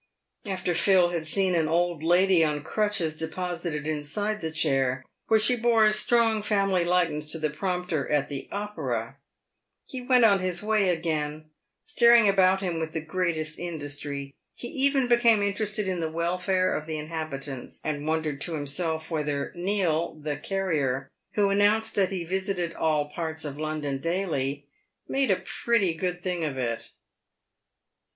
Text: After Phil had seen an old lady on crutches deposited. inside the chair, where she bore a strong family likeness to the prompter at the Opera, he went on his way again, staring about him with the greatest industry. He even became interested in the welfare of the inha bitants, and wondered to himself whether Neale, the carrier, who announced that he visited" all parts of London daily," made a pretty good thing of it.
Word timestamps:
After 0.47 0.73
Phil 0.73 1.11
had 1.11 1.27
seen 1.27 1.53
an 1.53 1.67
old 1.67 2.01
lady 2.01 2.43
on 2.43 2.63
crutches 2.63 3.15
deposited. 3.15 3.85
inside 3.85 4.41
the 4.41 4.49
chair, 4.49 5.05
where 5.27 5.39
she 5.39 5.55
bore 5.55 5.85
a 5.85 5.91
strong 5.93 6.41
family 6.41 6.83
likeness 6.83 7.31
to 7.33 7.37
the 7.37 7.51
prompter 7.51 8.09
at 8.09 8.27
the 8.27 8.49
Opera, 8.51 9.17
he 9.85 10.01
went 10.01 10.25
on 10.25 10.39
his 10.39 10.63
way 10.63 10.89
again, 10.89 11.51
staring 11.85 12.27
about 12.27 12.61
him 12.61 12.79
with 12.79 12.93
the 12.93 13.05
greatest 13.05 13.59
industry. 13.59 14.33
He 14.55 14.69
even 14.69 15.07
became 15.07 15.43
interested 15.43 15.87
in 15.87 15.99
the 15.99 16.09
welfare 16.11 16.73
of 16.73 16.87
the 16.87 16.95
inha 16.97 17.29
bitants, 17.31 17.79
and 17.83 18.07
wondered 18.07 18.41
to 18.41 18.55
himself 18.55 19.11
whether 19.11 19.51
Neale, 19.53 20.15
the 20.15 20.37
carrier, 20.37 21.11
who 21.33 21.49
announced 21.51 21.93
that 21.93 22.09
he 22.09 22.23
visited" 22.23 22.73
all 22.73 23.07
parts 23.11 23.45
of 23.45 23.59
London 23.59 23.99
daily," 23.99 24.65
made 25.07 25.29
a 25.29 25.43
pretty 25.45 25.93
good 25.93 26.23
thing 26.23 26.43
of 26.43 26.57
it. 26.57 26.89